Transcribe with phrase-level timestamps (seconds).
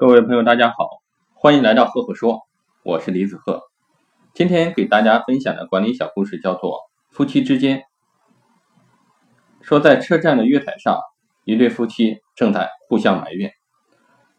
[0.00, 1.02] 各位朋友，大家好，
[1.34, 2.40] 欢迎来到赫赫说，
[2.82, 3.60] 我是李子赫。
[4.32, 6.70] 今天给大家分享的管理小故事叫做
[7.10, 7.80] 《夫妻之间》。
[9.60, 10.98] 说在车站的月台上，
[11.44, 13.52] 一对夫妻正在互相埋怨。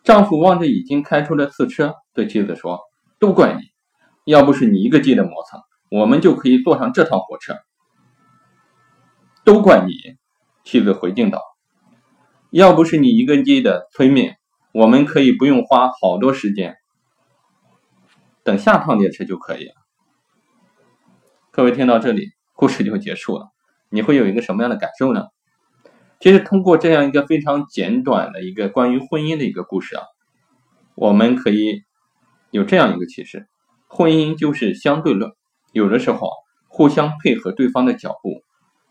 [0.04, 2.80] 丈夫望着已经开出的次车，对妻子说
[3.22, 3.62] ：“都怪你，
[4.26, 7.54] 要不是你一个劲的磨蹭，我们就可以坐上这趟火车。”
[9.46, 9.94] 都怪你，
[10.64, 11.40] 妻子回敬道
[12.50, 14.34] ：“要不是你一个劲的催命。”
[14.74, 16.78] 我们可以不用花好多时间，
[18.42, 19.74] 等下趟列车就可以了。
[21.52, 23.50] 各位听到这里，故事就结束了，
[23.90, 25.26] 你会有一个什么样的感受呢？
[26.22, 30.04] 其实通过这样一个非常简短的一个关于婚姻的一个故事啊，
[30.96, 31.84] 我们可以
[32.52, 33.50] 有这样一个启示：
[33.88, 35.34] 婚姻就是相对论，
[35.74, 36.30] 有的时候
[36.70, 38.42] 互相配合对方的脚步，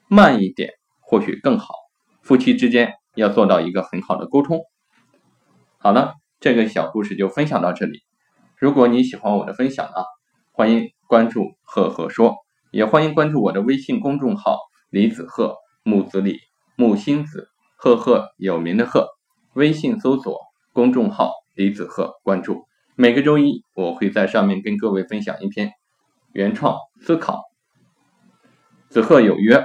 [0.09, 1.73] 慢一点或许更好。
[2.21, 4.61] 夫妻之间要做到一个很好的沟通。
[5.83, 8.03] 好了，这个小故事就分享到这里。
[8.59, 10.05] 如果你喜欢我的分享啊，
[10.53, 12.37] 欢迎关注“赫赫说”，
[12.71, 14.59] 也欢迎关注我的微信公众号
[14.93, 16.39] “李子赫木子李
[16.77, 19.09] 木心子赫赫有名的赫”。
[19.57, 20.39] 微信搜索
[20.75, 22.67] 公众号“李子赫”，关注。
[22.95, 25.73] 每个周一我会在上面跟各位分享一篇
[26.35, 27.41] 原创思考。
[28.91, 29.65] 子赫有约，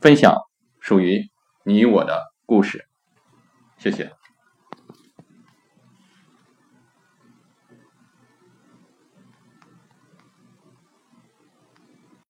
[0.00, 0.34] 分享
[0.80, 1.28] 属于
[1.62, 2.87] 你我的故事。
[3.78, 4.10] 谢谢。